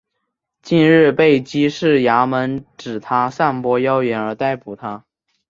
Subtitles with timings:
[0.63, 5.05] 近日被缉事衙门指他散播妖言而逮捕他。